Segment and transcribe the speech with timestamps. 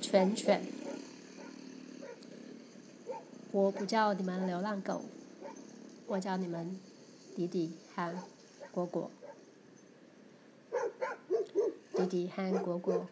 [0.00, 0.62] 犬犬，
[3.50, 5.02] 我不叫你们流浪狗，
[6.06, 6.78] 我叫你们
[7.34, 8.14] 弟弟和
[8.70, 9.10] 果果。
[11.96, 13.08] 弟弟和果果，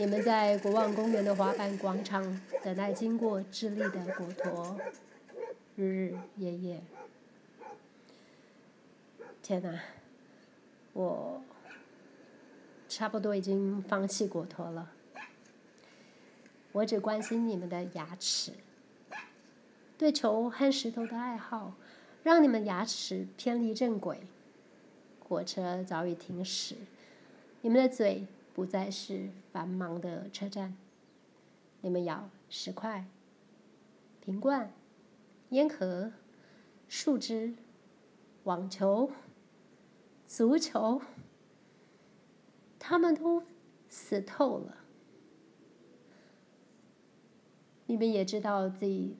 [0.00, 4.78] 你们在国王公园的滑板广场等待经过智利的果陀，
[5.74, 6.80] 日日夜夜。
[9.42, 9.76] 天哪，
[10.92, 11.42] 我
[12.88, 14.92] 差不多已经放弃果陀了。
[16.70, 18.52] 我只关心你们的牙齿。
[19.98, 21.72] 对球和石头的爱好，
[22.22, 24.20] 让你们牙齿偏离正轨。
[25.28, 26.76] 火车早已停驶，
[27.62, 28.24] 你们的嘴
[28.58, 30.76] 不再是繁忙的车站。
[31.80, 33.04] 你们咬石块、
[34.20, 34.72] 瓶罐、
[35.50, 36.10] 烟盒、
[36.88, 37.54] 树枝、
[38.42, 39.12] 网球、
[40.26, 41.00] 足球，
[42.80, 43.44] 他们都
[43.88, 44.78] 死透了。
[47.86, 49.14] 你们也知道自己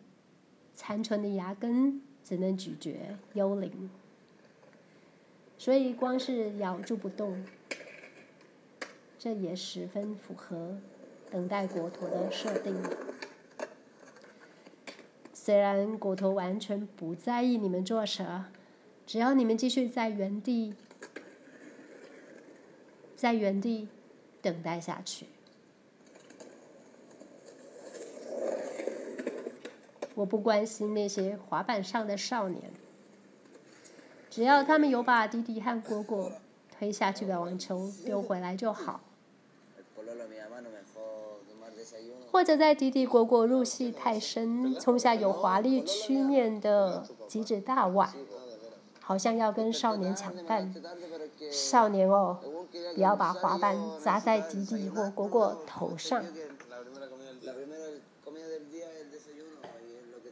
[0.75, 3.89] 残存的牙根只能咀嚼幽灵，
[5.57, 7.45] 所以光是咬住不动，
[9.29, 10.79] 这也十分符合
[11.31, 12.75] 等待果陀的设定。
[15.35, 18.47] 虽然果陀完全不在意你们做啥，
[19.07, 20.73] 只要你们继续在原地，
[23.15, 23.89] 在原地
[24.41, 25.27] 等待下去。
[30.15, 32.73] 我不关心那些滑板上的少年，
[34.31, 36.33] 只要他们有把弟弟和果果
[36.79, 39.03] 推下去的网球丢回来就好，
[42.31, 48.13] 或者在弟弟果果入戏太深，冲下有华丽曲面的极致大碗，
[49.01, 50.75] 好像要跟少年抢饭。
[51.51, 52.39] 少年哦，
[52.95, 56.25] 不要把滑板砸在敌敌或果果头上。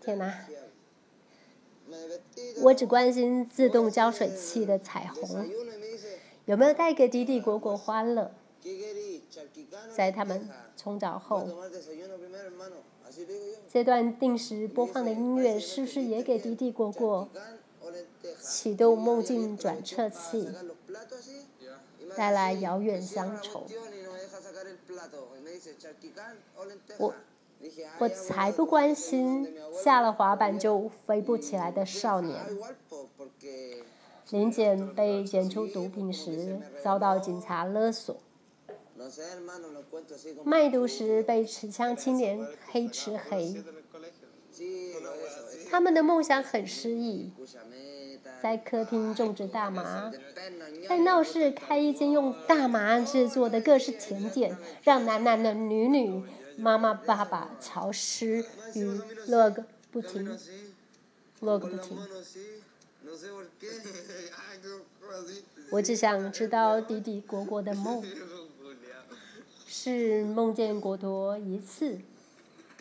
[0.00, 0.32] 天哪！
[2.62, 5.48] 我只关心自动浇水器的彩虹，
[6.44, 8.32] 有没有带给迪迪果果欢乐？
[9.94, 11.46] 在他们冲澡后，
[13.72, 17.28] 这段定时播放的音乐是不是也给弟弟果果
[18.40, 20.48] 启动梦境转测器，
[22.16, 23.66] 带来遥远乡愁？
[26.98, 27.14] 我。
[27.98, 32.38] 我才不关心下了滑板就飞不起来的少年。
[34.28, 38.14] 林检被检出毒品时遭到警察勒索，
[40.44, 43.62] 卖毒时被持枪青年黑吃黑。
[45.70, 47.30] 他们的梦想很诗意，
[48.42, 50.10] 在客厅种植大麻，
[50.88, 56.22] 在闹市开一间用大麻制作的各式甜点，让男男的女女。
[56.58, 58.42] 妈妈、爸爸、潮湿
[58.72, 60.38] 与乐个不停，
[61.40, 61.98] 乐个不停。
[65.70, 68.02] 我只想知道弟弟果果的梦，
[69.88, 72.00] 是梦见果陀一次，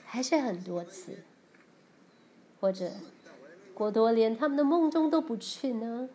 [0.08, 1.20] 还是很多次？
[2.60, 2.94] 或者
[3.76, 6.10] 果陀连他们的梦中都不去呢？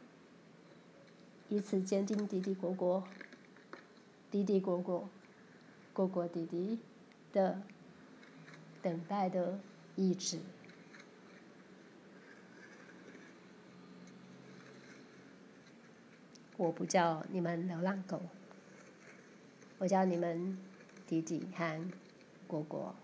[1.49, 3.05] 以此坚定弟弟果果，
[4.33, 5.09] 弟弟果果，
[5.93, 6.81] 果果弟弟。
[7.33, 7.62] 的
[8.83, 9.61] 等待的
[9.95, 10.41] 意志，
[16.56, 18.21] 我不叫你们流浪狗，
[19.79, 20.59] 我叫你们
[21.10, 21.91] 弟弟和
[22.47, 22.94] 果果。